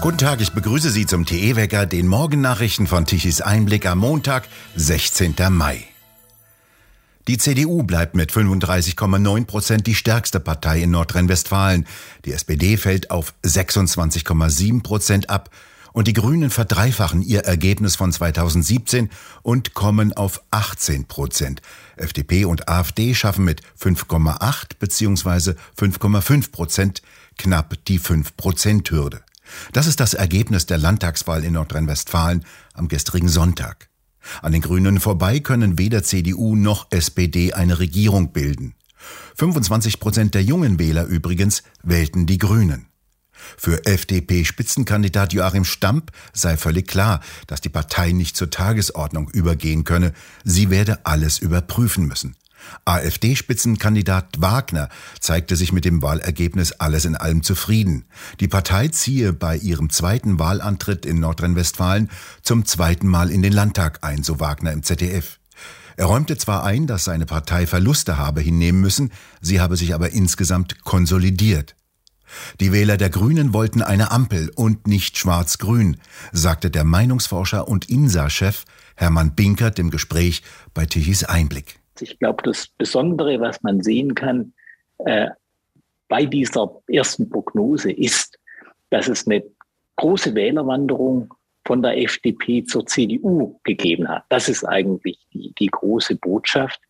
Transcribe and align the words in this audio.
Guten 0.00 0.18
Tag, 0.18 0.40
ich 0.40 0.52
begrüße 0.52 0.90
Sie 0.90 1.06
zum 1.06 1.26
TE-Wecker, 1.26 1.84
den 1.84 2.06
Morgennachrichten 2.06 2.86
von 2.86 3.04
Tichys 3.04 3.40
Einblick 3.40 3.84
am 3.84 3.98
Montag, 3.98 4.48
16. 4.76 5.34
Mai. 5.50 5.84
Die 7.26 7.36
CDU 7.36 7.82
bleibt 7.82 8.14
mit 8.14 8.32
35,9 8.32 9.44
Prozent 9.44 9.86
die 9.86 9.94
stärkste 9.94 10.40
Partei 10.40 10.82
in 10.82 10.92
Nordrhein-Westfalen. 10.92 11.86
Die 12.24 12.32
SPD 12.32 12.78
fällt 12.78 13.10
auf 13.10 13.34
26,7 13.44 14.82
Prozent 14.82 15.28
ab 15.28 15.50
und 15.92 16.06
die 16.08 16.14
Grünen 16.14 16.48
verdreifachen 16.48 17.20
ihr 17.20 17.40
Ergebnis 17.40 17.96
von 17.96 18.12
2017 18.12 19.10
und 19.42 19.74
kommen 19.74 20.12
auf 20.12 20.40
18 20.52 21.06
Prozent. 21.06 21.60
FDP 21.96 22.44
und 22.44 22.68
AfD 22.68 23.14
schaffen 23.14 23.44
mit 23.44 23.62
5,8 23.78 24.78
bzw. 24.78 25.54
5,5 25.78 26.50
Prozent 26.50 27.02
knapp 27.38 27.74
die 27.86 27.98
5-Prozent-Hürde. 27.98 29.22
Das 29.72 29.86
ist 29.86 30.00
das 30.00 30.14
Ergebnis 30.14 30.66
der 30.66 30.78
Landtagswahl 30.78 31.44
in 31.44 31.54
Nordrhein-Westfalen 31.54 32.44
am 32.74 32.88
gestrigen 32.88 33.28
Sonntag. 33.28 33.88
An 34.42 34.52
den 34.52 34.60
Grünen 34.60 35.00
vorbei 35.00 35.40
können 35.40 35.78
weder 35.78 36.02
CDU 36.02 36.54
noch 36.54 36.88
SPD 36.90 37.54
eine 37.54 37.78
Regierung 37.78 38.32
bilden. 38.32 38.74
25 39.36 40.00
Prozent 40.00 40.34
der 40.34 40.42
jungen 40.42 40.78
Wähler 40.78 41.06
übrigens 41.06 41.62
wählten 41.82 42.26
die 42.26 42.38
Grünen. 42.38 42.86
Für 43.56 43.86
FDP-Spitzenkandidat 43.86 45.32
Joachim 45.32 45.64
Stamp 45.64 46.10
sei 46.32 46.56
völlig 46.56 46.88
klar, 46.88 47.20
dass 47.46 47.60
die 47.60 47.68
Partei 47.68 48.12
nicht 48.12 48.36
zur 48.36 48.50
Tagesordnung 48.50 49.30
übergehen 49.30 49.84
könne. 49.84 50.12
Sie 50.44 50.70
werde 50.70 51.06
alles 51.06 51.38
überprüfen 51.38 52.06
müssen. 52.06 52.36
AfD-Spitzenkandidat 52.84 54.40
Wagner 54.40 54.88
zeigte 55.20 55.56
sich 55.56 55.72
mit 55.72 55.84
dem 55.84 56.02
Wahlergebnis 56.02 56.72
alles 56.72 57.04
in 57.04 57.16
allem 57.16 57.42
zufrieden. 57.42 58.04
Die 58.40 58.48
Partei 58.48 58.88
ziehe 58.88 59.32
bei 59.32 59.56
ihrem 59.56 59.90
zweiten 59.90 60.38
Wahlantritt 60.38 61.06
in 61.06 61.20
Nordrhein-Westfalen 61.20 62.10
zum 62.42 62.64
zweiten 62.64 63.06
Mal 63.06 63.30
in 63.30 63.42
den 63.42 63.52
Landtag 63.52 63.98
ein, 64.02 64.22
so 64.22 64.40
Wagner 64.40 64.72
im 64.72 64.82
ZDF. 64.82 65.38
Er 65.96 66.06
räumte 66.06 66.36
zwar 66.36 66.64
ein, 66.64 66.86
dass 66.86 67.04
seine 67.04 67.26
Partei 67.26 67.66
Verluste 67.66 68.18
habe 68.18 68.40
hinnehmen 68.40 68.80
müssen, 68.80 69.10
sie 69.40 69.60
habe 69.60 69.76
sich 69.76 69.94
aber 69.94 70.10
insgesamt 70.10 70.84
konsolidiert. 70.84 71.74
Die 72.60 72.72
Wähler 72.72 72.96
der 72.96 73.10
Grünen 73.10 73.52
wollten 73.52 73.82
eine 73.82 74.10
Ampel 74.10 74.50
und 74.54 74.86
nicht 74.86 75.18
schwarz-grün, 75.18 75.96
sagte 76.32 76.70
der 76.70 76.84
Meinungsforscher 76.84 77.66
und 77.66 77.88
INSA-Chef 77.88 78.64
Hermann 78.96 79.34
Binkert 79.34 79.78
im 79.78 79.90
Gespräch 79.90 80.42
bei 80.74 80.86
Tichys 80.86 81.24
Einblick. 81.24 81.80
Ich 82.02 82.18
glaube, 82.18 82.42
das 82.42 82.68
Besondere, 82.68 83.40
was 83.40 83.62
man 83.62 83.82
sehen 83.82 84.14
kann 84.14 84.52
äh, 84.98 85.28
bei 86.08 86.24
dieser 86.24 86.70
ersten 86.88 87.28
Prognose, 87.28 87.92
ist, 87.92 88.38
dass 88.90 89.08
es 89.08 89.26
eine 89.26 89.44
große 89.96 90.34
Wählerwanderung 90.34 91.32
von 91.66 91.82
der 91.82 91.98
FDP 91.98 92.64
zur 92.64 92.86
CDU 92.86 93.60
gegeben 93.64 94.08
hat. 94.08 94.24
Das 94.30 94.48
ist 94.48 94.64
eigentlich 94.64 95.18
die, 95.34 95.52
die 95.58 95.66
große 95.66 96.16
Botschaft, 96.16 96.80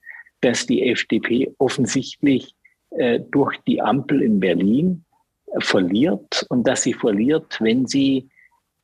dass 0.40 0.66
die 0.66 0.88
FDP 0.88 1.52
offensichtlich 1.58 2.54
äh, 2.90 3.18
durch 3.18 3.58
die 3.66 3.82
Ampel 3.82 4.22
in 4.22 4.38
Berlin 4.38 5.04
äh, 5.46 5.60
verliert 5.60 6.46
und 6.48 6.66
dass 6.66 6.82
sie 6.82 6.94
verliert, 6.94 7.58
wenn 7.60 7.86
sie 7.86 8.28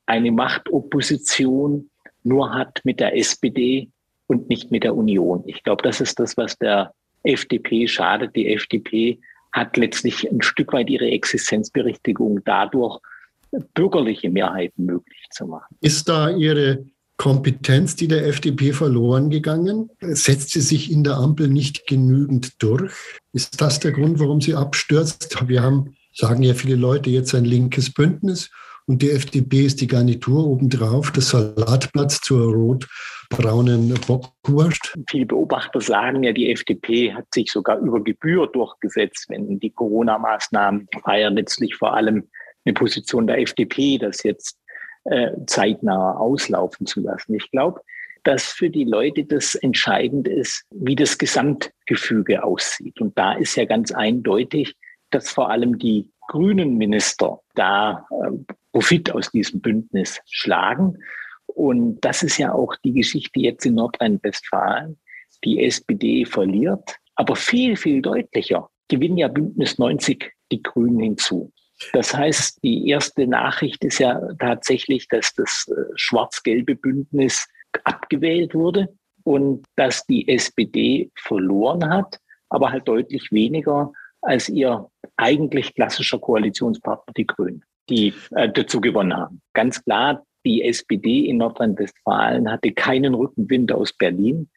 eine 0.06 0.32
Machtopposition 0.32 1.90
nur 2.24 2.52
hat 2.52 2.80
mit 2.84 3.00
der 3.00 3.16
SPD 3.16 3.88
und 4.26 4.48
nicht 4.48 4.70
mit 4.70 4.84
der 4.84 4.96
Union. 4.96 5.42
Ich 5.46 5.62
glaube, 5.62 5.82
das 5.82 6.00
ist 6.00 6.18
das, 6.18 6.36
was 6.36 6.56
der 6.58 6.92
FDP 7.22 7.88
schadet. 7.88 8.34
Die 8.36 8.52
FDP 8.52 9.18
hat 9.52 9.76
letztlich 9.76 10.30
ein 10.30 10.42
Stück 10.42 10.72
weit 10.72 10.90
ihre 10.90 11.10
Existenzberechtigung 11.10 12.42
dadurch, 12.44 13.00
bürgerliche 13.74 14.30
Mehrheiten 14.30 14.84
möglich 14.84 15.26
zu 15.30 15.46
machen. 15.46 15.76
Ist 15.80 16.08
da 16.08 16.28
Ihre 16.30 16.84
Kompetenz, 17.16 17.94
die 17.94 18.08
der 18.08 18.26
FDP 18.26 18.72
verloren 18.72 19.30
gegangen? 19.30 19.90
Setzt 20.00 20.50
sie 20.50 20.60
sich 20.60 20.90
in 20.90 21.04
der 21.04 21.18
Ampel 21.18 21.48
nicht 21.48 21.86
genügend 21.86 22.60
durch? 22.62 22.92
Ist 23.32 23.60
das 23.60 23.78
der 23.78 23.92
Grund, 23.92 24.18
warum 24.18 24.40
sie 24.40 24.54
abstürzt? 24.54 25.48
Wir 25.48 25.62
haben, 25.62 25.94
sagen 26.12 26.42
ja 26.42 26.54
viele 26.54 26.74
Leute, 26.74 27.10
jetzt 27.10 27.34
ein 27.34 27.44
linkes 27.44 27.92
Bündnis 27.92 28.50
und 28.86 29.02
die 29.02 29.10
FDP 29.10 29.64
ist 29.64 29.80
die 29.80 29.86
Garnitur 29.86 30.46
obendrauf, 30.46 31.12
das 31.12 31.30
Salatplatz 31.30 32.20
zur 32.20 32.52
rot-braunen 33.32 33.94
Bockwurst. 34.06 34.94
Viele 35.08 35.26
Beobachter 35.26 35.80
sagen 35.80 36.22
ja, 36.22 36.32
die 36.32 36.50
FDP 36.50 37.12
hat 37.12 37.26
sich 37.32 37.50
sogar 37.50 37.78
über 37.78 38.02
Gebühr 38.02 38.46
durchgesetzt, 38.46 39.26
wenn 39.28 39.58
die 39.58 39.70
Corona-Maßnahmen 39.70 40.88
war 41.04 41.18
ja 41.18 41.28
letztlich 41.28 41.74
vor 41.76 41.94
allem 41.94 42.28
eine 42.64 42.74
Position 42.74 43.26
der 43.26 43.40
FDP, 43.40 43.98
das 43.98 44.22
jetzt 44.22 44.58
äh, 45.04 45.30
zeitnah 45.46 46.16
auslaufen 46.16 46.86
zu 46.86 47.00
lassen. 47.00 47.34
Ich 47.34 47.50
glaube, 47.50 47.80
dass 48.22 48.44
für 48.44 48.70
die 48.70 48.84
Leute 48.84 49.24
das 49.24 49.54
entscheidend 49.54 50.28
ist, 50.28 50.64
wie 50.70 50.96
das 50.96 51.18
Gesamtgefüge 51.18 52.42
aussieht. 52.42 53.00
Und 53.00 53.18
da 53.18 53.34
ist 53.34 53.54
ja 53.56 53.66
ganz 53.66 53.92
eindeutig, 53.92 54.76
dass 55.10 55.30
vor 55.30 55.50
allem 55.50 55.78
die 55.78 56.10
grünen 56.28 56.78
Minister 56.78 57.40
da 57.54 58.06
äh, 58.10 58.30
Profit 58.72 59.12
aus 59.12 59.30
diesem 59.30 59.60
Bündnis 59.60 60.20
schlagen. 60.26 60.98
Und 61.54 62.00
das 62.00 62.22
ist 62.22 62.38
ja 62.38 62.52
auch 62.52 62.74
die 62.84 62.92
Geschichte 62.92 63.40
jetzt 63.40 63.64
in 63.64 63.74
Nordrhein-Westfalen. 63.74 64.98
Die 65.44 65.64
SPD 65.64 66.24
verliert, 66.24 66.96
aber 67.14 67.36
viel, 67.36 67.76
viel 67.76 68.02
deutlicher 68.02 68.68
gewinnen 68.88 69.18
ja 69.18 69.28
Bündnis 69.28 69.78
90 69.78 70.32
die 70.52 70.62
Grünen 70.62 71.00
hinzu. 71.00 71.52
Das 71.92 72.14
heißt, 72.14 72.62
die 72.62 72.88
erste 72.88 73.26
Nachricht 73.26 73.84
ist 73.84 73.98
ja 73.98 74.20
tatsächlich, 74.38 75.08
dass 75.08 75.34
das 75.34 75.66
äh, 75.68 75.82
schwarz-gelbe 75.96 76.76
Bündnis 76.76 77.46
abgewählt 77.82 78.54
wurde 78.54 78.94
und 79.24 79.66
dass 79.76 80.06
die 80.06 80.28
SPD 80.28 81.10
verloren 81.16 81.88
hat, 81.88 82.18
aber 82.48 82.70
halt 82.70 82.86
deutlich 82.86 83.32
weniger 83.32 83.92
als 84.22 84.48
ihr 84.48 84.88
eigentlich 85.16 85.74
klassischer 85.74 86.18
Koalitionspartner, 86.18 87.12
die 87.16 87.26
Grünen, 87.26 87.64
die 87.90 88.14
äh, 88.30 88.48
dazu 88.48 88.80
gewonnen 88.80 89.14
haben. 89.14 89.42
Ganz 89.52 89.82
klar, 89.84 90.24
die 90.44 90.62
SPD 90.62 91.26
in 91.26 91.38
Nordrhein-Westfalen 91.38 92.50
hatte 92.50 92.72
keinen 92.72 93.14
Rückenwind 93.14 93.72
aus 93.72 93.92
Berlin. 93.92 94.48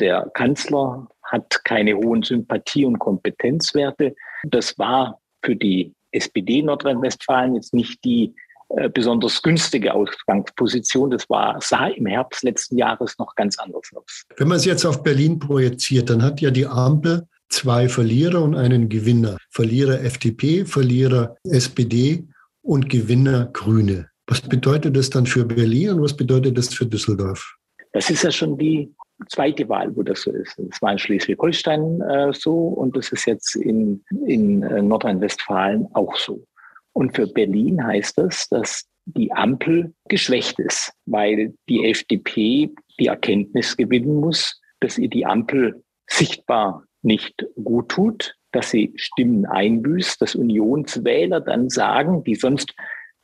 Der 0.00 0.30
Kanzler 0.34 1.08
hat 1.22 1.64
keine 1.64 1.96
hohen 1.96 2.22
Sympathie- 2.22 2.84
und 2.84 2.98
Kompetenzwerte. 2.98 4.14
Das 4.44 4.78
war 4.78 5.20
für 5.42 5.56
die 5.56 5.94
SPD 6.12 6.62
Nordrhein-Westfalen 6.62 7.54
jetzt 7.54 7.74
nicht 7.74 8.04
die 8.04 8.34
äh, 8.70 8.88
besonders 8.88 9.42
günstige 9.42 9.94
Ausgangsposition. 9.94 11.10
Das 11.10 11.28
war, 11.30 11.60
sah 11.60 11.86
im 11.88 12.06
Herbst 12.06 12.42
letzten 12.42 12.78
Jahres 12.78 13.16
noch 13.18 13.34
ganz 13.36 13.58
anders 13.58 13.90
aus. 13.94 14.24
Wenn 14.36 14.48
man 14.48 14.56
es 14.56 14.64
jetzt 14.64 14.84
auf 14.84 15.02
Berlin 15.02 15.38
projiziert, 15.38 16.10
dann 16.10 16.22
hat 16.22 16.40
ja 16.40 16.50
die 16.50 16.66
Ampel 16.66 17.26
zwei 17.48 17.88
Verlierer 17.88 18.42
und 18.42 18.56
einen 18.56 18.88
Gewinner. 18.88 19.36
Verlierer 19.50 20.00
FDP, 20.00 20.64
Verlierer 20.64 21.36
SPD 21.44 22.26
und 22.62 22.88
Gewinner 22.88 23.46
Grüne. 23.52 24.10
Was 24.26 24.40
bedeutet 24.40 24.96
das 24.96 25.10
dann 25.10 25.26
für 25.26 25.44
Berlin 25.44 25.90
und 25.90 26.02
was 26.02 26.16
bedeutet 26.16 26.58
das 26.58 26.74
für 26.74 26.86
Düsseldorf? 26.86 27.56
Das 27.92 28.10
ist 28.10 28.24
ja 28.24 28.30
schon 28.30 28.58
die 28.58 28.92
zweite 29.28 29.68
Wahl, 29.68 29.94
wo 29.96 30.02
das 30.02 30.22
so 30.22 30.32
ist. 30.32 30.54
Das 30.58 30.82
war 30.82 30.92
in 30.92 30.98
Schleswig-Holstein 30.98 32.00
äh, 32.02 32.32
so 32.32 32.54
und 32.54 32.96
das 32.96 33.10
ist 33.12 33.26
jetzt 33.26 33.56
in, 33.56 34.04
in 34.26 34.62
äh, 34.62 34.82
Nordrhein-Westfalen 34.82 35.86
auch 35.94 36.16
so. 36.16 36.44
Und 36.92 37.14
für 37.14 37.26
Berlin 37.26 37.82
heißt 37.82 38.18
das, 38.18 38.48
dass 38.48 38.84
die 39.06 39.32
Ampel 39.32 39.94
geschwächt 40.08 40.58
ist, 40.58 40.92
weil 41.06 41.54
die 41.68 41.88
FDP 41.88 42.70
die 42.98 43.06
Erkenntnis 43.06 43.76
gewinnen 43.76 44.16
muss, 44.16 44.60
dass 44.80 44.98
ihr 44.98 45.08
die 45.08 45.24
Ampel 45.24 45.82
sichtbar 46.08 46.84
nicht 47.02 47.46
gut 47.62 47.90
tut, 47.90 48.34
dass 48.52 48.70
sie 48.70 48.92
Stimmen 48.96 49.46
einbüßt, 49.46 50.20
dass 50.20 50.34
Unionswähler 50.34 51.40
dann 51.40 51.68
sagen, 51.70 52.24
die 52.24 52.34
sonst, 52.34 52.74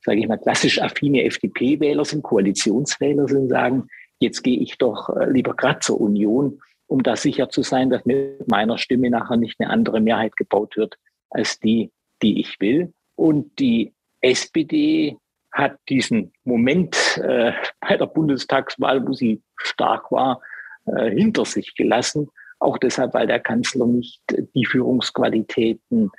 sage 0.04 0.20
ich 0.20 0.28
mal, 0.28 0.38
klassisch 0.38 0.80
affine 0.80 1.24
FDP-Wähler 1.24 2.04
sind, 2.04 2.22
Koalitionswähler 2.22 3.28
sind, 3.28 3.48
sagen, 3.48 3.88
jetzt 4.18 4.42
gehe 4.42 4.58
ich 4.58 4.78
doch 4.78 5.08
äh, 5.10 5.30
lieber 5.30 5.54
gerade 5.54 5.80
zur 5.80 6.00
Union, 6.00 6.60
um 6.86 7.02
da 7.02 7.16
sicher 7.16 7.48
zu 7.48 7.62
sein, 7.62 7.90
dass 7.90 8.04
mit 8.04 8.48
meiner 8.50 8.78
Stimme 8.78 9.10
nachher 9.10 9.36
nicht 9.36 9.60
eine 9.60 9.70
andere 9.70 10.00
Mehrheit 10.00 10.36
gebaut 10.36 10.76
wird 10.76 10.96
als 11.30 11.58
die, 11.60 11.90
die 12.22 12.40
ich 12.40 12.60
will. 12.60 12.92
Und 13.16 13.58
die 13.58 13.94
SPD 14.20 15.16
hat 15.52 15.78
diesen 15.88 16.32
Moment 16.44 17.20
äh, 17.22 17.52
bei 17.80 17.96
der 17.96 18.06
Bundestagswahl, 18.06 19.06
wo 19.06 19.12
sie 19.12 19.42
stark 19.56 20.10
war, 20.10 20.40
äh, 20.86 21.10
hinter 21.10 21.44
sich 21.44 21.74
gelassen 21.74 22.28
auch 22.62 22.78
deshalb, 22.78 23.14
weil 23.14 23.26
der 23.26 23.40
Kanzler 23.40 23.86
nicht 23.86 24.22
die 24.54 24.64
Führungsqualitäten 24.64 26.10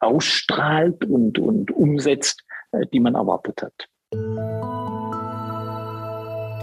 ausstrahlt 0.00 1.04
und, 1.04 1.38
und 1.38 1.70
umsetzt, 1.70 2.43
die 2.92 3.00
man 3.00 3.14
erwartet 3.14 3.62
hat. 3.62 3.88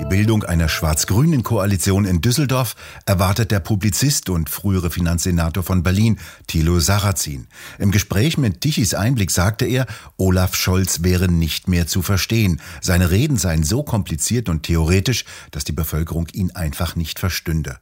Die 0.01 0.07
Bildung 0.07 0.43
einer 0.43 0.67
schwarz-grünen 0.67 1.43
Koalition 1.43 2.05
in 2.05 2.21
Düsseldorf 2.21 2.75
erwartet 3.05 3.51
der 3.51 3.59
Publizist 3.59 4.31
und 4.31 4.49
frühere 4.49 4.89
Finanzsenator 4.89 5.61
von 5.61 5.83
Berlin, 5.83 6.17
Thilo 6.47 6.79
Sarrazin. 6.79 7.47
Im 7.77 7.91
Gespräch 7.91 8.35
mit 8.39 8.61
Tichys 8.61 8.95
Einblick 8.95 9.29
sagte 9.29 9.65
er, 9.65 9.85
Olaf 10.17 10.55
Scholz 10.55 11.03
wäre 11.03 11.27
nicht 11.27 11.67
mehr 11.67 11.85
zu 11.85 12.01
verstehen. 12.01 12.59
Seine 12.81 13.11
Reden 13.11 13.37
seien 13.37 13.61
so 13.61 13.83
kompliziert 13.83 14.49
und 14.49 14.63
theoretisch, 14.63 15.23
dass 15.51 15.65
die 15.65 15.71
Bevölkerung 15.71 16.27
ihn 16.33 16.49
einfach 16.49 16.95
nicht 16.95 17.19
verstünde. 17.19 17.77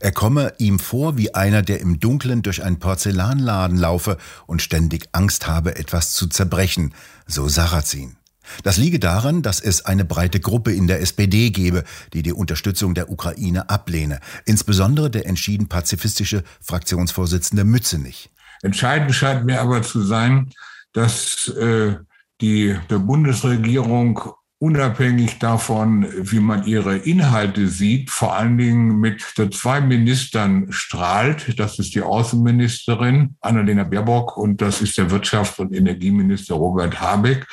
Er 0.00 0.12
komme 0.12 0.52
ihm 0.58 0.78
vor 0.78 1.16
wie 1.16 1.34
einer, 1.34 1.62
der 1.62 1.80
im 1.80 2.00
Dunkeln 2.00 2.42
durch 2.42 2.62
einen 2.62 2.78
Porzellanladen 2.78 3.76
laufe 3.76 4.18
und 4.46 4.62
ständig 4.62 5.08
Angst 5.12 5.46
habe, 5.46 5.76
etwas 5.76 6.12
zu 6.12 6.26
zerbrechen, 6.26 6.94
so 7.26 7.48
Sarrazin. 7.48 8.16
Das 8.62 8.76
liege 8.76 8.98
daran, 8.98 9.42
dass 9.42 9.60
es 9.60 9.84
eine 9.84 10.04
breite 10.04 10.38
Gruppe 10.40 10.72
in 10.72 10.86
der 10.86 11.00
SPD 11.00 11.50
gebe, 11.50 11.84
die 12.12 12.22
die 12.22 12.32
Unterstützung 12.32 12.94
der 12.94 13.10
Ukraine 13.10 13.70
ablehne, 13.70 14.20
insbesondere 14.44 15.10
der 15.10 15.26
entschieden 15.26 15.68
pazifistische 15.68 16.44
Fraktionsvorsitzende 16.60 17.64
Mützenich. 17.64 18.30
Entscheidend 18.62 19.14
scheint 19.14 19.44
mir 19.44 19.60
aber 19.60 19.82
zu 19.82 20.02
sein, 20.02 20.50
dass 20.92 21.48
äh, 21.48 21.96
die 22.40 22.78
der 22.90 22.98
Bundesregierung 22.98 24.20
unabhängig 24.64 25.38
davon, 25.40 26.06
wie 26.10 26.40
man 26.40 26.64
ihre 26.64 26.96
Inhalte 26.96 27.68
sieht, 27.68 28.08
vor 28.08 28.34
allen 28.34 28.56
Dingen 28.56 28.98
mit 28.98 29.20
zwei 29.52 29.82
Ministern 29.82 30.72
strahlt. 30.72 31.60
Das 31.60 31.78
ist 31.78 31.94
die 31.94 32.00
Außenministerin 32.00 33.36
Annalena 33.42 33.84
Baerbock 33.84 34.38
und 34.38 34.62
das 34.62 34.80
ist 34.80 34.96
der 34.96 35.10
Wirtschafts- 35.10 35.60
und 35.60 35.74
Energieminister 35.74 36.54
Robert 36.54 36.98
Habeck. 36.98 37.46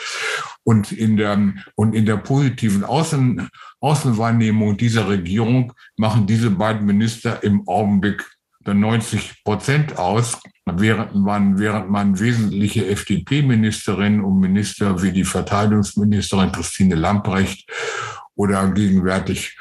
Und 0.64 0.94
in 0.94 1.18
der, 1.18 1.38
und 1.76 1.96
in 1.96 2.06
der 2.06 2.16
positiven 2.16 2.86
Außen, 2.86 3.50
Außenwahrnehmung 3.82 4.78
dieser 4.78 5.10
Regierung 5.10 5.74
machen 5.98 6.28
diese 6.28 6.50
beiden 6.50 6.86
Minister 6.86 7.44
im 7.44 7.68
Augenblick 7.68 8.24
90 8.66 9.44
Prozent 9.44 9.98
aus, 9.98 10.40
während 10.80 11.16
man, 11.16 11.60
während 11.60 11.90
man 11.90 12.20
wesentliche 12.20 12.88
FDP-Ministerinnen 12.88 14.22
und 14.22 14.40
Minister 14.40 15.02
wie 15.02 15.12
die 15.12 15.24
Verteidigungsministerin 15.24 16.52
Christine 16.52 16.96
Lamprecht 16.96 17.70
oder 18.36 18.70
gegenwärtig 18.70 19.58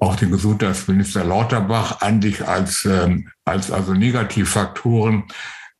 auch 0.00 0.16
den 0.16 0.30
Gesundheitsminister 0.30 1.24
Lauterbach 1.24 2.00
eigentlich 2.00 2.46
als, 2.46 2.84
ähm, 2.84 3.28
als 3.44 3.70
also 3.70 3.92
Negativfaktoren 3.94 5.24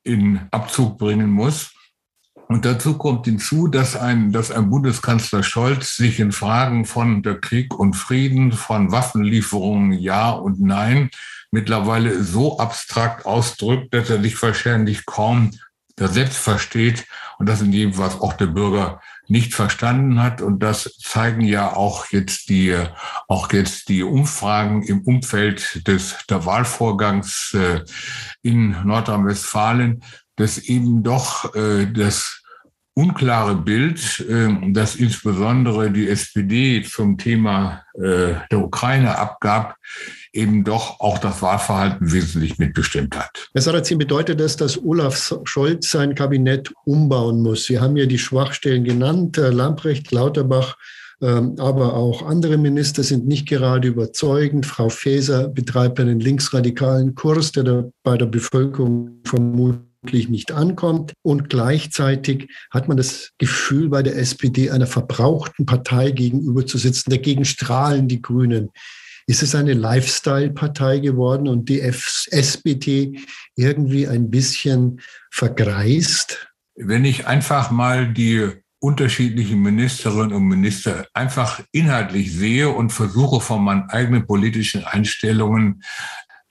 in 0.05 0.41
Abzug 0.51 0.99
bringen 0.99 1.31
muss. 1.31 1.73
Und 2.49 2.65
dazu 2.65 2.99
kommt 2.99 3.25
hinzu, 3.25 3.69
dass 3.69 3.97
ein, 3.97 4.33
dass 4.33 4.51
ein 4.51 4.69
Bundeskanzler 4.69 5.43
Scholz 5.43 5.97
sich 5.97 6.21
in 6.21 6.33
Fragen 6.33 6.85
von 6.85 7.23
der 7.23 7.41
Krieg 7.41 7.75
und 7.75 7.95
Frieden, 7.95 8.53
von 8.53 8.93
Waffenlieferungen 8.93 9.93
Ja 9.93 10.31
und 10.31 10.61
Nein 10.61 11.11
mittlerweile 11.51 12.23
so 12.23 12.59
abstrakt 12.59 13.27
ausdrückt, 13.27 13.95
dass 13.95 14.11
er 14.11 14.21
sich 14.23 14.41
wahrscheinlich 14.43 15.07
kaum 15.07 15.51
da 15.97 16.09
selbst 16.09 16.39
versteht 16.39 17.07
und 17.39 17.49
das 17.49 17.61
in 17.61 17.73
jedem 17.73 17.99
was 17.99 18.21
auch 18.21 18.33
der 18.33 18.47
Bürger 18.47 19.01
nicht 19.29 19.55
verstanden 19.55 20.23
hat. 20.23 20.41
Und 20.41 20.61
das 20.61 20.99
zeigen 20.99 21.43
ja 21.43 21.75
auch 21.75 22.07
jetzt 22.07 22.49
die, 22.49 22.77
auch 23.29 23.53
jetzt 23.53 23.89
die 23.89 24.03
Umfragen 24.03 24.83
im 24.83 25.03
Umfeld 25.03 25.87
des, 25.87 26.17
der 26.29 26.47
Wahlvorgangs 26.47 27.55
äh, 27.55 27.85
in 28.43 28.77
Nordrhein-Westfalen, 28.85 30.03
dass 30.37 30.59
eben 30.59 31.03
doch 31.03 31.55
äh, 31.55 31.87
das 31.93 32.43
unklare 32.95 33.55
Bild, 33.55 34.25
ähm, 34.29 34.75
das 34.75 34.97
insbesondere 34.97 35.91
die 35.91 36.09
SPD 36.09 36.83
zum 36.83 37.17
Thema 37.17 37.83
äh, 37.95 38.35
der 38.51 38.59
Ukraine 38.59 39.17
abgab, 39.17 39.77
eben 40.33 40.63
doch 40.63 41.01
auch 41.01 41.19
das 41.19 41.41
Wahlverhalten 41.41 42.13
wesentlich 42.13 42.59
mitbestimmt 42.59 43.17
hat. 43.17 43.49
Herr 43.55 43.63
Sarrazin, 43.63 43.99
bedeutet 43.99 44.41
das, 44.41 44.57
dass 44.57 44.83
Olaf 44.83 45.35
Scholz 45.45 45.91
sein 45.91 46.15
Kabinett 46.15 46.73
umbauen 46.85 47.41
muss? 47.41 47.65
Sie 47.65 47.81
haben 47.81 47.97
ja 47.97 48.07
die 48.07 48.19
Schwachstellen 48.19 48.85
genannt, 48.85 49.39
äh, 49.39 49.49
Lamprecht, 49.49 50.13
Lauterbach, 50.13 50.77
ähm, 51.23 51.55
aber 51.59 51.95
auch 51.95 52.27
andere 52.27 52.59
Minister 52.59 53.03
sind 53.03 53.27
nicht 53.27 53.49
gerade 53.49 53.89
überzeugend. 53.89 54.67
Frau 54.67 54.91
Faeser 54.91 55.49
betreibt 55.49 55.99
einen 55.99 56.21
linksradikalen 56.21 57.15
Kurs, 57.15 57.53
der 57.53 57.91
bei 58.03 58.19
der 58.19 58.27
Bevölkerung 58.27 59.21
vermutlich 59.25 59.92
nicht 60.03 60.53
ankommt. 60.53 61.13
Und 61.23 61.49
gleichzeitig 61.49 62.49
hat 62.71 62.89
man 62.89 62.97
das 62.97 63.31
Gefühl, 63.39 63.89
bei 63.89 64.03
der 64.03 64.17
SPD 64.17 64.71
einer 64.71 64.87
verbrauchten 64.87 65.67
Partei 65.67 66.11
gegenüber 66.11 66.67
zu 66.67 66.79
sitzen. 66.79 67.11
Dagegen 67.11 67.45
strahlen 67.45 68.09
die 68.09 68.21
Grünen. 68.21 68.71
Ist 69.27 69.43
es 69.43 69.55
eine 69.55 69.75
Lifestyle-Partei 69.75 70.99
geworden 70.99 71.47
und 71.47 71.69
die 71.69 71.81
SPD 71.81 73.21
irgendwie 73.55 74.09
ein 74.09 74.31
bisschen 74.31 75.01
vergreist? 75.31 76.49
Wenn 76.75 77.05
ich 77.05 77.27
einfach 77.27 77.71
mal 77.71 78.13
die 78.13 78.51
unterschiedlichen 78.81 79.63
Ministerinnen 79.63 80.33
und 80.33 80.49
Minister 80.49 81.07
einfach 81.15 81.63
inhaltlich 81.71 82.33
sehe 82.33 82.69
und 82.69 82.91
versuche 82.91 83.41
von 83.41 83.63
meinen 83.63 83.89
eigenen 83.91 84.27
politischen 84.27 84.85
Einstellungen 84.85 85.85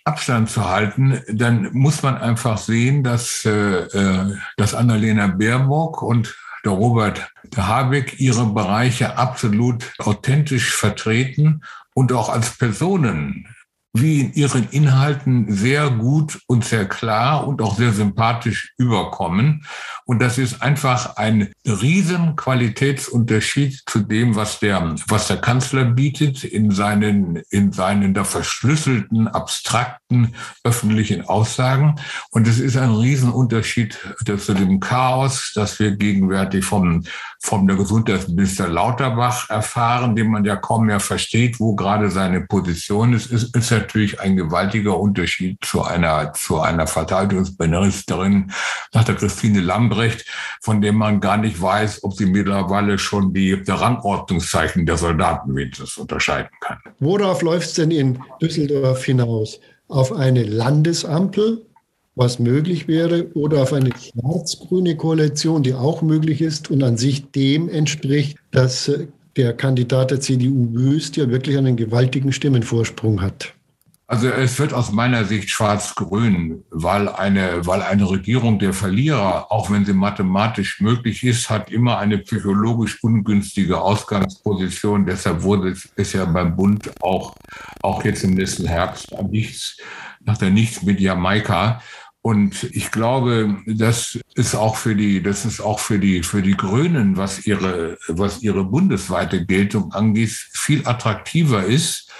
Abstand 0.04 0.50
zu 0.50 0.68
halten, 0.68 1.22
dann 1.32 1.72
muss 1.74 2.02
man 2.02 2.18
einfach 2.18 2.58
sehen, 2.58 3.04
dass, 3.04 3.46
äh, 3.46 3.52
äh, 3.52 4.36
dass 4.58 4.74
Annalena 4.74 5.28
Baerbock 5.28 6.02
und 6.02 6.36
der 6.66 6.74
Robert 6.74 7.32
Habeck 7.56 8.20
ihre 8.20 8.46
Bereiche 8.46 9.18
absolut 9.18 9.94
authentisch 10.00 10.76
vertreten 10.76 11.62
und 11.94 12.14
auch 12.14 12.30
als 12.30 12.58
Personen 12.58 13.48
wie 13.94 14.22
in 14.22 14.34
ihren 14.34 14.70
Inhalten 14.70 15.52
sehr 15.52 15.90
gut 15.90 16.40
und 16.48 16.64
sehr 16.64 16.88
klar 16.88 17.46
und 17.46 17.62
auch 17.62 17.76
sehr 17.76 17.92
sympathisch 17.92 18.74
überkommen. 18.78 19.66
Und 20.06 20.22
das 20.22 20.38
ist 20.38 20.62
einfach 20.62 21.18
ein 21.18 21.52
riesen 21.66 22.36
Qualitätsunterschied 22.38 23.82
zu 23.86 24.00
dem, 24.00 24.36
was 24.36 24.60
der, 24.60 24.96
was 25.08 25.28
der 25.28 25.38
Kanzler 25.38 25.86
bietet 25.86 26.44
in 26.46 26.72
seinen, 26.72 27.42
in 27.50 27.74
seinen 27.74 28.14
da 28.14 28.24
verschlüsselten, 28.24 29.28
abstrakten 29.28 30.36
öffentlichen 30.64 31.26
Aussagen. 31.26 31.96
Und 32.32 32.48
es 32.48 32.60
ist 32.60 32.78
ein 32.78 32.92
Riesenunterschied 32.92 33.98
zu 34.38 34.54
dem 34.54 34.80
Chaos, 34.80 35.52
das 35.54 35.80
wir 35.80 35.92
gegenwärtig 35.98 36.64
vom, 36.64 37.04
vom 37.42 37.68
der 37.68 37.76
Gesundheitsminister 37.76 38.70
Lauterbach 38.70 39.50
erfahren, 39.50 40.16
den 40.16 40.30
man 40.30 40.46
ja 40.46 40.56
kaum 40.56 40.86
mehr 40.86 41.02
versteht, 41.02 41.60
wo 41.60 41.76
gerade 41.76 42.10
seine 42.10 42.42
Position 42.42 43.14
ist, 43.14 43.26
ist, 43.32 43.56
ist 43.56 43.81
natürlich 43.82 44.20
ein 44.20 44.36
gewaltiger 44.36 45.00
Unterschied 45.00 45.58
zu 45.62 45.84
einer, 45.84 46.34
zu 46.34 46.60
einer 46.60 46.88
Verteidigungsministerin, 46.88 48.52
nach 48.94 49.04
der 49.04 49.16
Christine 49.16 49.62
Lambrecht, 49.62 50.26
von 50.62 50.82
dem 50.82 50.96
man 50.96 51.20
gar 51.20 51.38
nicht 51.38 51.62
weiß, 51.62 52.04
ob 52.04 52.14
sie 52.14 52.26
mittlerweile 52.26 52.98
schon 52.98 53.34
die, 53.34 53.62
die 53.62 53.72
Rangordnungszeichen 53.72 54.86
der 54.86 54.98
Soldaten 54.98 55.56
wenigstens 55.56 55.98
unterscheiden 55.98 56.50
kann. 56.62 56.78
Worauf 57.00 57.42
läuft 57.42 57.68
es 57.68 57.74
denn 57.76 57.92
in 57.92 58.20
Düsseldorf 58.42 59.04
hinaus? 59.04 59.60
Auf 59.88 60.14
eine 60.14 60.44
Landesampel, 60.44 61.66
was 62.16 62.40
möglich 62.40 62.88
wäre, 62.88 63.32
oder 63.34 63.64
auf 63.64 63.74
eine 63.74 63.92
schwarz-grüne 63.92 64.96
Koalition, 64.96 65.64
die 65.64 65.74
auch 65.74 66.02
möglich 66.02 66.42
ist 66.42 66.70
und 66.70 66.84
an 66.84 66.98
sich 66.98 67.32
dem 67.32 67.68
entspricht, 67.70 68.38
dass 68.52 68.88
äh, 68.88 69.08
der 69.38 69.54
Kandidat 69.54 70.12
der 70.12 70.20
CDU 70.20 70.74
Wüst 70.74 71.16
ja 71.16 71.30
wirklich 71.30 71.58
einen 71.58 71.78
gewaltigen 71.78 72.34
Stimmenvorsprung 72.34 73.22
hat. 73.22 73.54
Also 74.12 74.28
es 74.28 74.60
wird 74.60 74.74
aus 74.74 74.92
meiner 74.92 75.24
Sicht 75.24 75.50
schwarz-grün, 75.50 76.66
weil 76.70 77.08
eine, 77.08 77.66
weil 77.66 77.82
eine 77.82 78.10
Regierung 78.10 78.60
der 78.60 78.74
Verlierer, 78.74 79.50
auch 79.50 79.72
wenn 79.72 79.86
sie 79.86 79.94
mathematisch 79.94 80.82
möglich 80.82 81.24
ist, 81.24 81.50
hat 81.50 81.72
immer 81.72 81.98
eine 81.98 82.18
psychologisch 82.18 83.02
ungünstige 83.02 83.80
Ausgangsposition. 83.80 85.06
Deshalb 85.06 85.44
wurde 85.44 85.78
es 85.96 86.12
ja 86.12 86.26
beim 86.26 86.58
Bund 86.58 86.92
auch, 87.02 87.38
auch 87.82 88.04
jetzt 88.04 88.26
im 88.26 88.34
nächsten 88.34 88.66
Herbst 88.66 89.14
nichts, 89.30 89.78
nach 90.20 90.38
der 90.38 90.50
Nichts 90.50 90.84
mit 90.84 91.00
Jamaika. 91.00 91.82
Und 92.22 92.66
ich 92.66 92.92
glaube, 92.92 93.60
das 93.66 94.20
ist 94.36 94.56
auch 94.56 94.76
für 94.76 94.94
die, 94.94 95.24
das 95.24 95.46
ist 95.46 95.62
auch 95.62 95.80
für 95.80 96.00
die, 96.00 96.22
für 96.22 96.42
die 96.42 96.58
Grünen, 96.58 97.16
was 97.16 97.48
ihre, 97.48 97.98
was 98.10 98.44
ihre 98.44 98.66
bundesweite 98.66 99.46
Geltung 99.46 99.94
angeht, 99.94 100.32
viel 100.32 100.86
attraktiver 100.86 101.64
ist, 101.64 102.11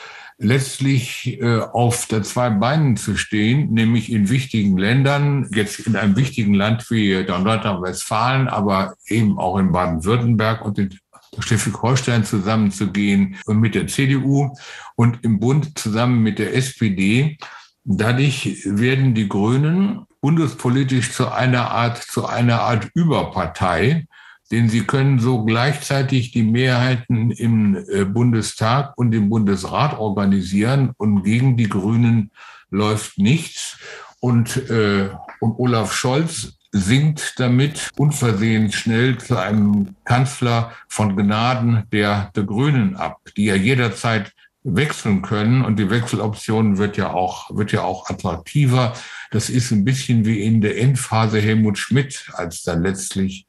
letztlich 0.42 1.40
äh, 1.40 1.60
auf 1.60 2.08
der 2.08 2.24
zwei 2.24 2.50
Beinen 2.50 2.98
zu 2.98 3.16
stehen, 3.16 3.72
nämlich 3.74 4.12
in 4.12 4.30
wichtigen 4.30 4.78
Ländern, 4.78 5.48
jetzt 5.54 5.80
in 5.80 5.96
einem 5.96 6.16
wichtigen 6.16 6.54
Land 6.54 6.90
wie 6.90 7.24
Nordrhein-Westfalen, 7.24 8.48
aber 8.48 8.96
eben 9.08 9.38
auch 9.38 9.58
in 9.58 9.72
Baden-Württemberg 9.72 10.66
und 10.66 10.80
in 10.80 10.98
Schleswig-Holstein 11.40 12.26
zusammenzugehen 12.26 13.38
und 13.46 13.60
mit 13.60 13.76
der 13.76 13.88
CDU 13.88 14.54
und 14.96 15.24
im 15.24 15.40
Bund 15.40 15.78
zusammen 15.78 16.22
mit 16.24 16.40
der 16.40 16.56
SPD. 16.56 17.38
Dadurch 17.84 18.64
werden 18.66 19.14
die 19.14 19.30
Grünen 19.30 20.06
bundespolitisch 20.22 21.12
zu 21.12 21.32
einer 21.32 21.72
Art, 21.72 21.98
zu 21.98 22.26
einer 22.26 22.62
Art 22.62 22.90
Überpartei, 22.94 24.08
denn 24.52 24.70
sie 24.70 24.84
können 24.84 25.20
so 25.20 25.46
gleichzeitig 25.46 26.32
die 26.32 26.44
Mehrheiten 26.44 27.32
im 27.32 27.76
äh, 27.90 28.04
Bundestag 28.04 28.98
und 28.98 29.14
im 29.14 29.30
Bundesrat 29.30 29.98
organisieren 29.98 30.92
und 30.98 31.24
gegen 31.24 31.56
die 31.58 31.70
Grünen 31.70 32.32
läuft 32.70 33.18
nichts. 33.18 33.78
Und, 34.20 34.70
äh, 34.70 35.10
und 35.40 35.58
Olaf 35.58 35.94
Scholz 35.94 36.60
sinkt 36.72 37.40
damit 37.40 37.90
unversehens 37.98 38.76
schnell 38.76 39.18
zu 39.18 39.38
einem 39.38 39.96
Kanzler 40.06 40.72
von 40.88 41.16
Gnaden 41.16 41.84
der, 41.92 42.32
der 42.36 42.44
Grünen 42.44 42.96
ab, 42.96 43.20
die 43.36 43.46
ja 43.46 43.56
jederzeit 43.56 44.32
wechseln 44.64 45.22
können 45.22 45.64
und 45.64 45.78
die 45.78 45.90
Wechseloption 45.90 46.78
wird 46.78 46.96
ja 46.98 47.12
auch, 47.12 47.50
wird 47.56 47.72
ja 47.72 47.82
auch 47.82 48.10
attraktiver. 48.10 48.94
Das 49.32 49.50
ist 49.50 49.72
ein 49.72 49.84
bisschen 49.84 50.26
wie 50.26 50.42
in 50.42 50.62
der 50.62 50.80
Endphase 50.80 51.40
Helmut 51.40 51.78
Schmidt, 51.78 52.30
als 52.34 52.62
dann 52.62 52.84
letztlich 52.84 53.48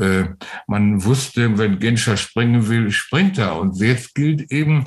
äh, 0.00 0.24
man 0.66 1.04
wusste, 1.04 1.58
wenn 1.58 1.78
Genscher 1.78 2.16
springen 2.16 2.68
will, 2.68 2.90
springt 2.90 3.38
er. 3.38 3.56
Und 3.56 3.76
jetzt 3.76 4.14
gilt 4.14 4.50
eben, 4.50 4.86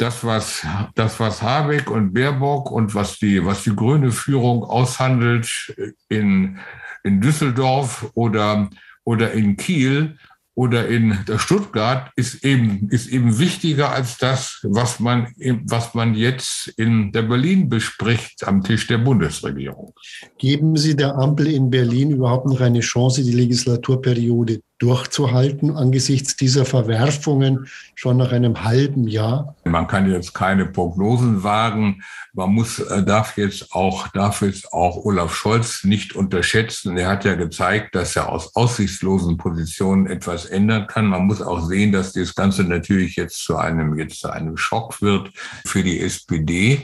das, 0.00 0.24
was, 0.24 0.66
das, 0.94 1.20
was 1.20 1.42
Habeck 1.42 1.90
und 1.90 2.14
Baerbock 2.14 2.70
und 2.70 2.94
was 2.94 3.18
die, 3.18 3.44
was 3.44 3.64
die 3.64 3.76
grüne 3.76 4.12
Führung 4.12 4.64
aushandelt 4.64 5.74
in, 6.08 6.58
in 7.04 7.20
Düsseldorf 7.20 8.10
oder, 8.14 8.70
oder 9.04 9.32
in 9.32 9.58
Kiel, 9.58 10.16
oder 10.54 10.88
in 10.88 11.18
der 11.26 11.38
Stuttgart 11.38 12.10
ist 12.16 12.44
eben, 12.44 12.88
ist 12.90 13.06
eben 13.08 13.38
wichtiger 13.38 13.92
als 13.92 14.18
das, 14.18 14.60
was 14.62 15.00
man, 15.00 15.28
was 15.64 15.94
man 15.94 16.14
jetzt 16.14 16.68
in 16.76 17.12
der 17.12 17.22
Berlin 17.22 17.68
bespricht 17.68 18.46
am 18.46 18.62
Tisch 18.62 18.86
der 18.86 18.98
Bundesregierung. 18.98 19.94
Geben 20.38 20.76
Sie 20.76 20.96
der 20.96 21.16
Ampel 21.16 21.46
in 21.48 21.70
Berlin 21.70 22.10
überhaupt 22.10 22.46
noch 22.46 22.60
eine 22.60 22.80
Chance, 22.80 23.22
die 23.22 23.32
Legislaturperiode 23.32 24.60
durchzuhalten 24.80 25.76
angesichts 25.76 26.36
dieser 26.36 26.64
Verwerfungen 26.64 27.68
schon 27.94 28.16
nach 28.16 28.32
einem 28.32 28.64
halben 28.64 29.06
Jahr? 29.06 29.54
Man 29.64 29.86
kann 29.86 30.10
jetzt 30.10 30.34
keine 30.34 30.66
Prognosen 30.66 31.44
wagen. 31.44 32.02
Man 32.32 32.50
muss, 32.54 32.78
äh, 32.78 33.04
darf 33.04 33.36
jetzt 33.36 33.72
auch, 33.72 34.08
darf 34.08 34.40
jetzt 34.40 34.72
auch 34.72 35.04
Olaf 35.04 35.34
Scholz 35.34 35.84
nicht 35.84 36.16
unterschätzen. 36.16 36.96
Er 36.96 37.08
hat 37.08 37.26
ja 37.26 37.34
gezeigt, 37.34 37.94
dass 37.94 38.16
er 38.16 38.30
aus 38.30 38.56
aussichtslosen 38.56 39.36
Positionen 39.36 40.06
etwas 40.06 40.46
ändern 40.46 40.86
kann. 40.86 41.06
Man 41.06 41.26
muss 41.26 41.42
auch 41.42 41.60
sehen, 41.60 41.92
dass 41.92 42.12
das 42.12 42.34
Ganze 42.34 42.64
natürlich 42.64 43.16
jetzt 43.16 43.44
zu 43.44 43.56
einem, 43.56 43.98
jetzt 43.98 44.20
zu 44.20 44.30
einem 44.30 44.56
Schock 44.56 45.02
wird 45.02 45.30
für 45.66 45.82
die 45.82 46.00
SPD. 46.00 46.80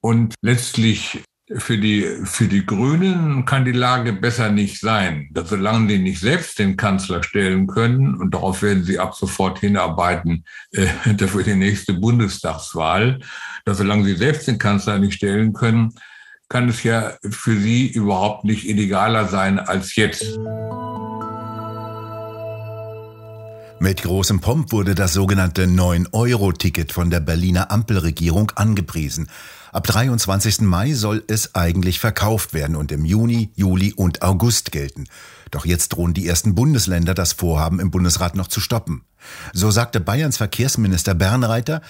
Und 0.00 0.34
letztlich 0.42 1.22
für 1.56 1.78
die, 1.78 2.06
für 2.24 2.46
die 2.46 2.66
Grünen 2.66 3.44
kann 3.44 3.64
die 3.64 3.72
Lage 3.72 4.12
besser 4.12 4.50
nicht 4.50 4.80
sein. 4.80 5.28
Dass 5.32 5.48
solange 5.48 5.88
die 5.88 5.98
nicht 5.98 6.20
selbst 6.20 6.58
den 6.58 6.76
Kanzler 6.76 7.22
stellen 7.22 7.66
können, 7.66 8.14
und 8.14 8.34
darauf 8.34 8.62
werden 8.62 8.84
sie 8.84 8.98
ab 8.98 9.14
sofort 9.14 9.58
hinarbeiten 9.60 10.44
äh, 10.72 10.86
für 11.26 11.42
die 11.42 11.54
nächste 11.54 11.94
Bundestagswahl, 11.94 13.20
dass 13.64 13.78
solange 13.78 14.04
sie 14.04 14.16
selbst 14.16 14.46
den 14.46 14.58
Kanzler 14.58 14.98
nicht 14.98 15.14
stellen 15.14 15.52
können, 15.52 15.94
kann 16.48 16.68
es 16.68 16.82
ja 16.82 17.16
für 17.28 17.56
sie 17.56 17.88
überhaupt 17.88 18.44
nicht 18.44 18.66
illegaler 18.68 19.28
sein 19.28 19.58
als 19.58 19.96
jetzt. 19.96 20.38
Mit 23.80 24.02
großem 24.02 24.40
Pomp 24.40 24.72
wurde 24.72 24.96
das 24.96 25.12
sogenannte 25.12 25.66
9-Euro-Ticket 25.66 26.90
von 26.90 27.10
der 27.10 27.20
Berliner 27.20 27.70
Ampelregierung 27.70 28.50
angepriesen. 28.56 29.30
Ab 29.70 29.86
23. 29.86 30.62
Mai 30.62 30.94
soll 30.94 31.22
es 31.28 31.54
eigentlich 31.54 32.00
verkauft 32.00 32.54
werden 32.54 32.74
und 32.74 32.90
im 32.90 33.04
Juni, 33.04 33.52
Juli 33.54 33.92
und 33.92 34.22
August 34.22 34.72
gelten. 34.72 35.04
Doch 35.52 35.64
jetzt 35.64 35.90
drohen 35.90 36.12
die 36.12 36.26
ersten 36.26 36.56
Bundesländer, 36.56 37.14
das 37.14 37.34
Vorhaben 37.34 37.78
im 37.78 37.92
Bundesrat 37.92 38.34
noch 38.34 38.48
zu 38.48 38.60
stoppen. 38.60 39.04
So 39.52 39.70
sagte 39.70 40.00
Bayerns 40.00 40.38
Verkehrsminister 40.38 41.14
Bernreiter, 41.14 41.80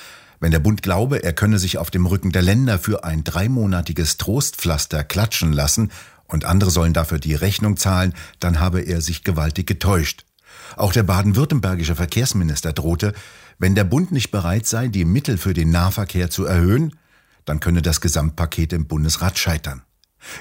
wenn 0.40 0.50
der 0.50 0.60
Bund 0.60 0.82
glaube, 0.82 1.22
er 1.22 1.32
könne 1.32 1.58
sich 1.58 1.78
auf 1.78 1.90
dem 1.90 2.04
Rücken 2.04 2.32
der 2.32 2.42
Länder 2.42 2.78
für 2.78 3.04
ein 3.04 3.24
dreimonatiges 3.24 4.18
Trostpflaster 4.18 5.04
klatschen 5.04 5.54
lassen 5.54 5.90
und 6.26 6.44
andere 6.44 6.70
sollen 6.70 6.92
dafür 6.92 7.18
die 7.18 7.34
Rechnung 7.34 7.78
zahlen, 7.78 8.12
dann 8.40 8.60
habe 8.60 8.82
er 8.82 9.00
sich 9.00 9.24
gewaltig 9.24 9.66
getäuscht. 9.66 10.26
Auch 10.76 10.92
der 10.92 11.02
baden-württembergische 11.02 11.94
Verkehrsminister 11.94 12.72
drohte, 12.72 13.12
wenn 13.58 13.74
der 13.74 13.84
Bund 13.84 14.12
nicht 14.12 14.30
bereit 14.30 14.66
sei, 14.66 14.88
die 14.88 15.04
Mittel 15.04 15.38
für 15.38 15.54
den 15.54 15.70
Nahverkehr 15.70 16.30
zu 16.30 16.44
erhöhen, 16.44 16.96
dann 17.44 17.60
könne 17.60 17.82
das 17.82 18.00
Gesamtpaket 18.00 18.72
im 18.72 18.86
Bundesrat 18.86 19.38
scheitern. 19.38 19.82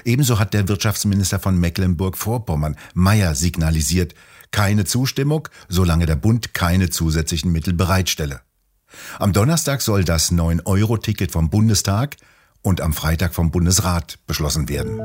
Ebenso 0.04 0.38
hat 0.38 0.54
der 0.54 0.68
Wirtschaftsminister 0.68 1.38
von 1.38 1.58
Mecklenburg-Vorpommern, 1.58 2.76
Meyer, 2.94 3.34
signalisiert, 3.34 4.14
keine 4.50 4.84
Zustimmung, 4.84 5.48
solange 5.68 6.06
der 6.06 6.16
Bund 6.16 6.54
keine 6.54 6.90
zusätzlichen 6.90 7.52
Mittel 7.52 7.74
bereitstelle. 7.74 8.40
Am 9.18 9.32
Donnerstag 9.32 9.82
soll 9.82 10.04
das 10.04 10.32
9-Euro-Ticket 10.32 11.30
vom 11.30 11.50
Bundestag 11.50 12.16
und 12.62 12.80
am 12.80 12.92
Freitag 12.92 13.34
vom 13.34 13.50
Bundesrat 13.50 14.18
beschlossen 14.26 14.68
werden. 14.68 14.98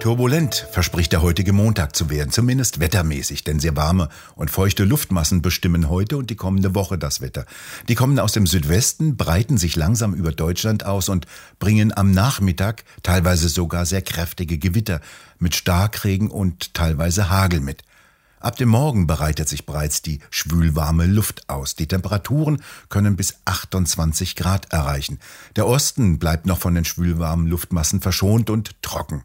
Turbulent 0.00 0.68
verspricht 0.70 1.10
der 1.10 1.22
heutige 1.22 1.52
Montag 1.52 1.96
zu 1.96 2.08
werden, 2.08 2.30
zumindest 2.30 2.78
wettermäßig, 2.78 3.42
denn 3.42 3.58
sehr 3.58 3.74
warme 3.74 4.08
und 4.36 4.48
feuchte 4.48 4.84
Luftmassen 4.84 5.42
bestimmen 5.42 5.88
heute 5.88 6.16
und 6.16 6.30
die 6.30 6.36
kommende 6.36 6.76
Woche 6.76 6.98
das 6.98 7.20
Wetter. 7.20 7.46
Die 7.88 7.96
kommen 7.96 8.20
aus 8.20 8.30
dem 8.30 8.46
Südwesten, 8.46 9.16
breiten 9.16 9.58
sich 9.58 9.74
langsam 9.74 10.14
über 10.14 10.30
Deutschland 10.30 10.86
aus 10.86 11.08
und 11.08 11.26
bringen 11.58 11.92
am 11.92 12.12
Nachmittag 12.12 12.84
teilweise 13.02 13.48
sogar 13.48 13.86
sehr 13.86 14.02
kräftige 14.02 14.56
Gewitter 14.58 15.00
mit 15.40 15.56
Starkregen 15.56 16.30
und 16.30 16.74
teilweise 16.74 17.28
Hagel 17.28 17.58
mit. 17.58 17.82
Ab 18.38 18.54
dem 18.56 18.68
Morgen 18.68 19.08
bereitet 19.08 19.48
sich 19.48 19.66
bereits 19.66 20.00
die 20.00 20.20
schwülwarme 20.30 21.06
Luft 21.06 21.48
aus. 21.48 21.74
Die 21.74 21.88
Temperaturen 21.88 22.62
können 22.88 23.16
bis 23.16 23.40
28 23.46 24.36
Grad 24.36 24.72
erreichen. 24.72 25.18
Der 25.56 25.66
Osten 25.66 26.20
bleibt 26.20 26.46
noch 26.46 26.60
von 26.60 26.76
den 26.76 26.84
schwülwarmen 26.84 27.48
Luftmassen 27.48 28.00
verschont 28.00 28.48
und 28.48 28.80
trocken. 28.80 29.24